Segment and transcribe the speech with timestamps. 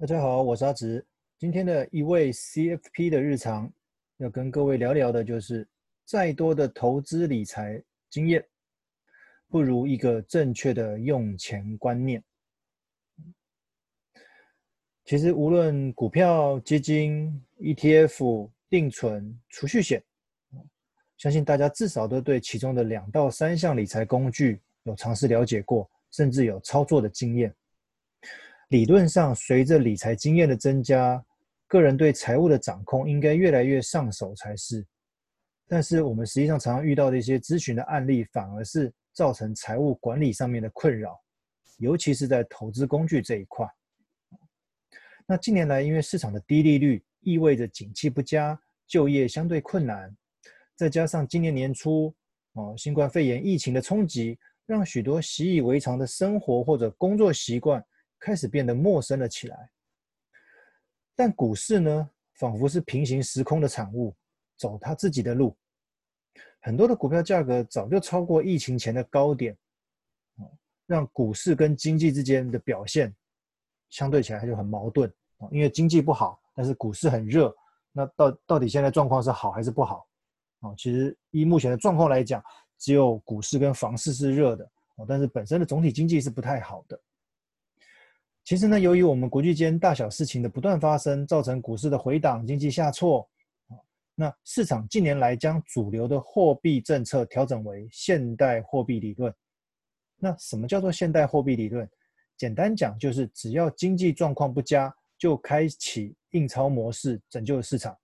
[0.00, 1.04] 大家好，我是阿直。
[1.36, 3.70] 今天的一位 CFP 的日常，
[4.16, 5.68] 要跟各位聊聊的就是，
[6.06, 8.42] 再多的投资理财经验，
[9.50, 12.24] 不如一个正确的用钱观念。
[15.04, 20.02] 其实，无论股票、基金、ETF、定存、储蓄险，
[21.18, 27.54] 相信大家至少都对其中的两到三项理财工具有尝试了解过，甚至有操作的经验。
[28.70, 31.20] 理论上，随着理财经验的增加，
[31.66, 34.86] 个人对财务的掌控应该越来越上手才是。
[35.66, 41.20] 但是，我们实际上常常遇到的一些咨询的案例，反而是造成财务管理上面的困扰，
[41.78, 43.66] 尤其是在投资工具这一块。
[45.26, 50.16] 那近年来，因为市场的低利率意味着景气不佳，就业相对困难，
[50.76, 52.14] 再加上今年年初
[52.52, 57.84] 哦，新冠肺炎疫情的冲击，让许多习以为常的生活或者工作习惯。
[58.20, 59.70] 开始变得陌生了起来，
[61.16, 64.14] 但股市呢，仿佛是平行时空的产物，
[64.56, 65.56] 走它自己的路。
[66.60, 69.56] 很多的股票价格早就超过疫情前的高点，
[70.86, 73.14] 让股市跟经济之间的表现
[73.88, 75.10] 相对起来就很矛盾。
[75.50, 77.54] 因为经济不好，但是股市很热，
[77.92, 80.06] 那到到底现在状况是好还是不好？
[80.60, 82.44] 啊，其实以目前的状况来讲，
[82.76, 84.70] 只有股市跟房市是热的，
[85.08, 87.00] 但是本身的总体经济是不太好的。
[88.42, 93.28] 其实呢，由于我们国际间大小事情的不断发生，造成股市的回档、经济下挫。
[94.14, 99.32] 那市场近年来将主流的货币政策调整为现代货币理论。
[100.16, 101.88] 那什么叫做现代货币理论？
[102.36, 107.96] 简单讲，就是只要经济状况不佳，就开启印钞模式拯救市场。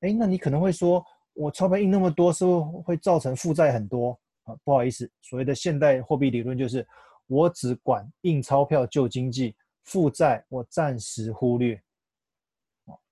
[0.00, 4.18] 哎，那你可能会说，我钞票印那么多，是不是会造成负债很多？
[4.42, 6.84] 啊，不好意思，所谓的现代货币理论就是。
[7.30, 11.80] 我只管印钞票救经济，负债我暂时忽略。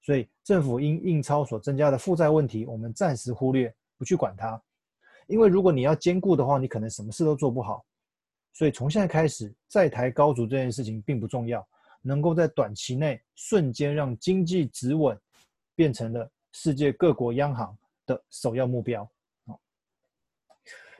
[0.02, 4.60] 所以政府因印钞所增加的负债问题，我们暂时忽略，不去管它。
[5.28, 7.86] 因为如果你要兼顾的话，你可能什么事都做不好。
[8.52, 11.64] 所以从现在开始，债台高筑这件事情并不重要，
[12.02, 15.16] 能够在短期内瞬间让经济止稳，
[15.76, 19.08] 变成了世界各国央行的首要目标。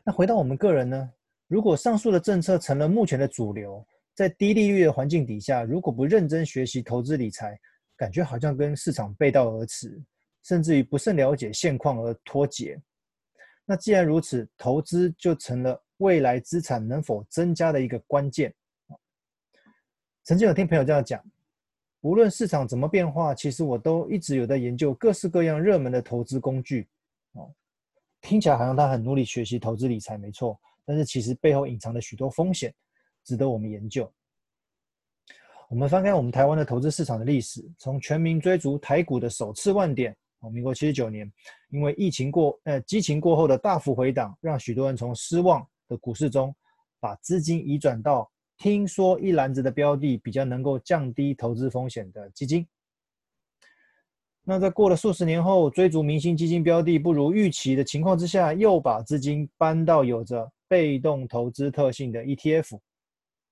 [0.05, 1.13] 那回到我们个人呢？
[1.49, 7.59] 如果上述的政策成了目前的主流，在低利率的环境底下，如果不认真学习投资理财，
[7.97, 9.99] 感觉好像跟市场背道而驰，
[10.43, 12.79] 甚至于不甚了解现况而脱节。
[13.65, 18.55] 那既然如此，投资就成了未来资产能否增加的一个关键。
[20.25, 21.25] 曾经有听朋友这样讲，
[22.03, 26.87] 无论市场怎么变化，其实我都一直有在研究各式各样热门的投资工具。
[27.33, 27.51] 哦，
[28.21, 30.61] 听起来好像他很努力学习投资理财，没错。
[30.89, 32.75] 但是其实背后隐藏的许多风险，
[33.23, 34.11] 值得我们研究。
[35.69, 41.31] 我们翻开我们台湾的投资市场的历史，从全民追逐台股的首次万点，哦，民国七十九年，
[41.69, 46.57] 因为疫情过，呃，激情过后的大幅回档，让许多人从失望的股市中，
[47.01, 52.67] 把资金移转到听说一篮子的标的比较能够降低投资风险的基金。
[54.43, 62.79] 那在过了数十年后，追逐明星基金标的不如预期的情况之下，又把资金搬到有着被动投资特性的 ETF，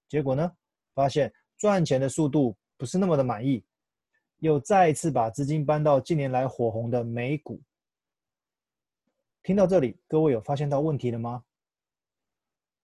[0.09, 0.53] 结果呢，
[0.95, 3.65] 发现赚钱的速度不是那么的满意，
[4.39, 7.61] 又再一次把资金搬到近年来火红的美股。
[9.43, 11.43] 听到这里，各位有发现到问题了吗？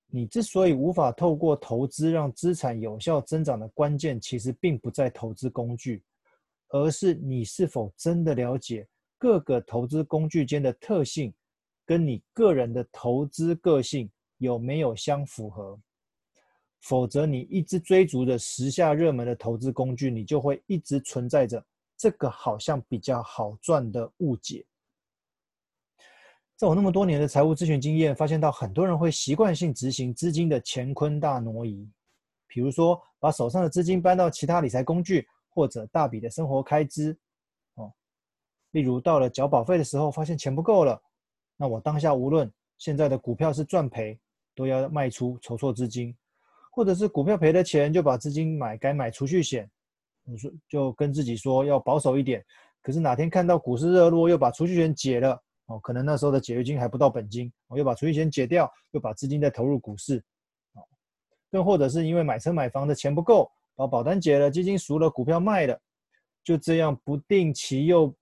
[0.07, 6.03] 你之所以无法透过投资让资产有效增长的关键，其实并不在投资工具，
[6.69, 8.87] 而是你是否真的了解
[9.19, 11.35] 各个投资工具间的特性，
[11.85, 14.11] 跟你个人的投资个性。
[14.43, 15.81] 有没有相符合？
[16.81, 21.65] 否则，你一直追逐着时下热门的投资工具，你就会一直存在着
[21.97, 24.67] 这个好像比较好赚的误解。
[26.57, 31.89] 在我那么多年的财务咨询经验，发现到很多人会习惯性执行资金的乾坤大挪移，
[32.49, 37.17] 比如说把手上的资金搬到其他理财工具，或者大笔的生活开支。
[37.75, 37.93] 哦，
[38.73, 41.01] 例如到了缴保费的时候，发现钱不够了，
[41.57, 44.19] 那我当下无论现在的股票是赚赔。
[44.55, 46.15] 都要卖出筹措资金，
[46.71, 49.71] 或者是股票赔的钱就把资金买改买储蓄险，
[50.25, 52.45] 你说就跟自己说要保守一点，
[52.83, 60.23] 可是哪天看到股市热络，又把储蓄险解了哦，可能那时候的解约金还不到本金，我又把储蓄险解掉，又把资金再投入股市，
[60.75, 60.83] 哦，
[61.51, 65.81] 更或者是因为买车买房的钱不够，把保单解了，基金赎了，股票卖了，
[66.45, 68.15] 就这样不定期又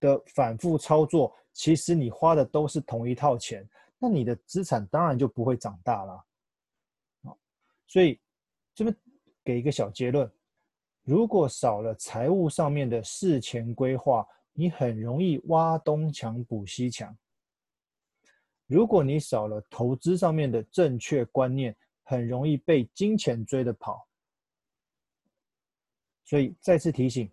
[0.00, 3.66] 的反复操作，其实你花的都是同一套钱。
[3.98, 6.24] 那你的资产当然就不会长大了，
[7.86, 8.20] 所以
[8.74, 8.96] 这边
[9.42, 10.30] 给一个小结论：
[11.02, 17.16] 如果少了财务上面的事前规划，你很容易挖东墙补西墙。
[18.66, 24.06] 如果你少了投资上面的正确观念，很容易被金钱追着跑。
[26.24, 27.30] 所以再次提醒，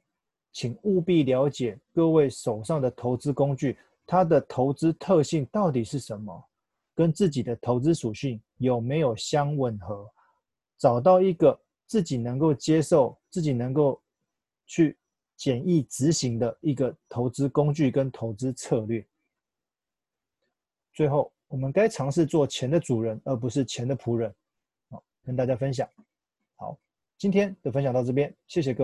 [0.52, 6.48] 请务必了解各位手上的投资工具，它的投资特性到底是什么，
[6.96, 10.10] 跟自己的投资属性有没有相吻合，
[10.78, 14.02] 找到一个自己能够接受、自己能够
[14.66, 14.98] 去
[15.36, 19.06] 简易执行的一个投资工具跟投资策略。
[20.94, 24.34] 最后，我们该尝试做钱的主人，而不是钱的仆人。
[24.90, 25.90] 好，跟大家分享。
[26.56, 26.78] 好，
[27.18, 28.82] 今天的分享到这边，谢谢各位。